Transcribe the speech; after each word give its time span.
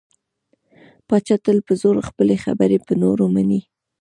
پاچا 1.07 1.35
تل 1.45 1.57
په 1.67 1.73
زور 1.81 1.95
خپلې 2.09 2.35
خبرې 2.45 2.77
په 2.85 2.93
نورو 3.01 3.25
مني. 3.35 3.61